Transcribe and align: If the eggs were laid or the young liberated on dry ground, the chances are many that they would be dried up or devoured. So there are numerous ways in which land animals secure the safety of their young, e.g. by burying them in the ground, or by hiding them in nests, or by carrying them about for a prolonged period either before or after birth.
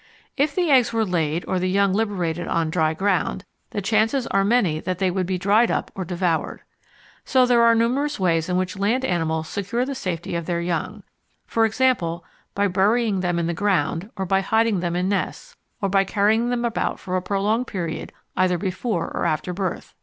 If 0.35 0.55
the 0.55 0.71
eggs 0.71 0.91
were 0.91 1.05
laid 1.05 1.45
or 1.47 1.59
the 1.59 1.69
young 1.69 1.93
liberated 1.93 2.47
on 2.47 2.71
dry 2.71 2.95
ground, 2.95 3.45
the 3.69 3.83
chances 3.83 4.25
are 4.25 4.43
many 4.43 4.79
that 4.79 4.97
they 4.97 5.11
would 5.11 5.27
be 5.27 5.37
dried 5.37 5.69
up 5.69 5.91
or 5.93 6.03
devoured. 6.03 6.61
So 7.23 7.45
there 7.45 7.61
are 7.61 7.75
numerous 7.75 8.19
ways 8.19 8.49
in 8.49 8.57
which 8.57 8.79
land 8.79 9.05
animals 9.05 9.47
secure 9.47 9.85
the 9.85 9.93
safety 9.93 10.33
of 10.33 10.47
their 10.47 10.59
young, 10.59 11.03
e.g. 11.55 11.93
by 12.55 12.67
burying 12.67 13.19
them 13.19 13.37
in 13.37 13.45
the 13.45 13.53
ground, 13.53 14.09
or 14.17 14.25
by 14.25 14.41
hiding 14.41 14.79
them 14.79 14.95
in 14.95 15.07
nests, 15.07 15.55
or 15.83 15.87
by 15.87 16.03
carrying 16.03 16.49
them 16.49 16.65
about 16.65 16.99
for 16.99 17.15
a 17.15 17.21
prolonged 17.21 17.67
period 17.67 18.11
either 18.35 18.57
before 18.57 19.05
or 19.15 19.27
after 19.27 19.53
birth. 19.53 19.93